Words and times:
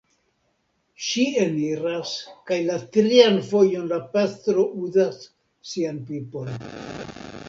Ŝi 1.07 1.25
eniras 1.41 2.13
kaj 2.51 2.57
la 2.69 2.77
trian 2.97 3.37
fojon 3.49 3.85
la 3.91 3.99
pastro 4.15 4.63
uzas 4.87 5.21
sian 5.73 6.01
pipon... 6.09 6.51